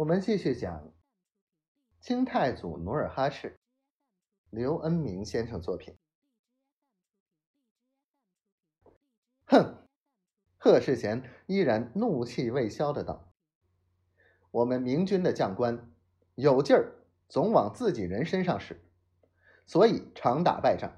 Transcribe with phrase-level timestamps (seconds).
[0.00, 0.90] 我们继续讲
[2.00, 3.60] 清太祖努尔哈赤，
[4.48, 5.94] 刘恩明先生作品。
[9.44, 9.86] 哼！
[10.56, 13.30] 贺世贤依然怒气未消的道
[14.50, 15.92] ：“我们明军的将官
[16.34, 16.94] 有劲儿，
[17.28, 18.80] 总往自己人身上使，
[19.66, 20.92] 所以常打败仗；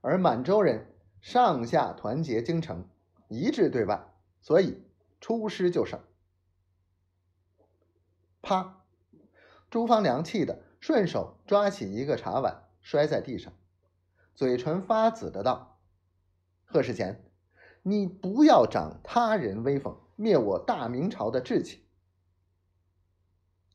[0.00, 0.90] 而满洲人
[1.20, 2.88] 上下团结京城，
[3.28, 4.10] 一致对外，
[4.40, 4.82] 所以
[5.20, 6.02] 出师就胜。”
[8.50, 8.82] 啪！
[9.70, 13.52] 朱方良气的顺手抓起一个茶碗，摔在地上，
[14.34, 15.78] 嘴唇发紫的道
[16.66, 17.24] ：“贺世贤，
[17.82, 21.86] 你不要长他人威风，灭我大明朝的志气。”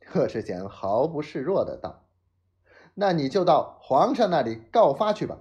[0.06, 2.10] 贺世贤毫不示弱的道
[2.96, 5.40] ：“那你就到皇上那里告发去吧。”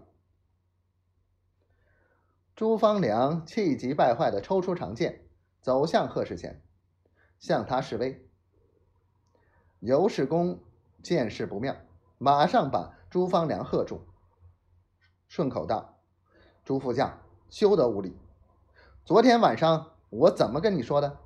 [2.55, 5.27] 朱方良气急败坏的抽出长剑，
[5.61, 6.63] 走向贺世贤，
[7.41, 8.24] 向他示威。
[9.81, 10.61] 尤世公
[11.03, 11.77] 见势不妙，
[12.19, 14.01] 马上把朱方良喝住，
[15.29, 15.99] 顺口道
[16.65, 18.17] ：“朱副将，休得无礼！
[19.05, 21.19] 昨天晚上我怎么跟你说的？”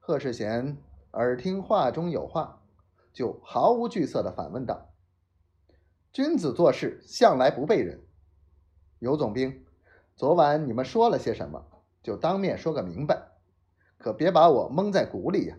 [0.00, 0.78] 贺世贤
[1.12, 2.62] 耳听话中有话，
[3.12, 4.88] 就毫无惧色的反问道
[6.12, 8.02] ：“君子做事向来不背人，
[8.98, 9.64] 尤总兵，
[10.16, 11.66] 昨晚你们说了些什么？
[12.02, 13.32] 就当面说个明白，
[13.98, 15.56] 可别把我蒙在鼓里呀！”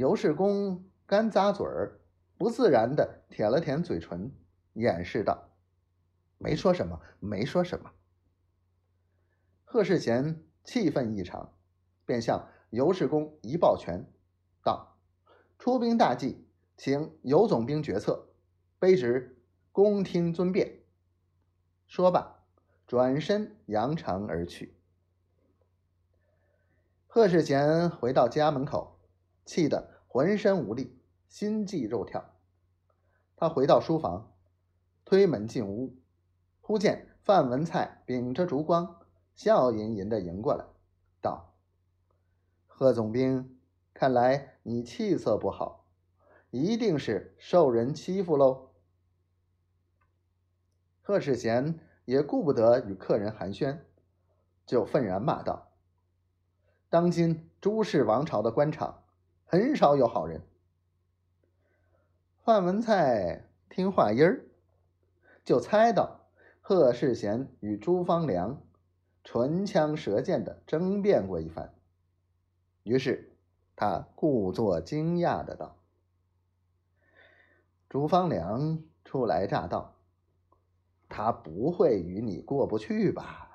[0.00, 2.00] 尤世公干咂嘴儿，
[2.38, 4.32] 不自然的舔了舔嘴唇，
[4.72, 5.50] 掩饰道
[6.40, 7.92] ：“没说什么，没说什么。”
[9.66, 11.52] 贺世贤气愤异常，
[12.06, 14.10] 便向尤世公一抱拳，
[14.64, 14.96] 道
[15.60, 18.30] ：“出兵大计，请尤总兵决策，
[18.80, 19.38] 卑职
[19.70, 20.80] 恭听尊便。”
[21.86, 22.42] 说罢，
[22.86, 24.74] 转身扬长而去。
[27.06, 28.96] 贺世贤回到家门口。
[29.50, 32.36] 气得浑身无力，心悸肉跳。
[33.34, 34.32] 他回到书房，
[35.04, 35.96] 推门进屋，
[36.60, 39.00] 忽见范文蔡秉着烛光，
[39.34, 40.64] 笑吟吟的迎过来，
[41.20, 41.52] 道
[42.68, 43.58] ：“贺总兵，
[43.92, 45.84] 看来你气色不好，
[46.50, 48.70] 一定是受人欺负喽。”
[51.02, 53.80] 贺世贤也顾不得与客人寒暄，
[54.64, 55.72] 就愤然骂道
[56.88, 59.02] ：“当今朱氏王朝的官场。”
[59.52, 60.42] 很少有好人。
[62.44, 64.44] 范文蔡听话音儿，
[65.44, 66.20] 就猜到
[66.60, 68.62] 贺世贤与朱方良
[69.24, 71.74] 唇枪舌剑的争辩过一番，
[72.84, 73.32] 于是
[73.74, 75.76] 他故作惊讶的道
[77.90, 79.96] ：“朱方良初来乍到，
[81.08, 83.48] 他不会与你过不去吧？”